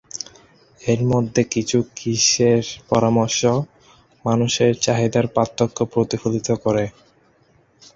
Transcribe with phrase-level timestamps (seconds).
[0.81, 3.39] এর মধ্যে কিছু, কৃষ্ণের পরামর্শ,
[4.25, 6.85] মানুষের চাহিদার পার্থক্য প্রতিফলিত করে।